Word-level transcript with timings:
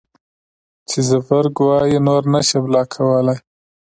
چې 0.89 0.99
زبرګ 1.09 1.55
وائي 1.67 1.97
نور 2.07 2.23
نشې 2.33 2.57
بلاک 2.65 2.87
کولے 2.93 3.35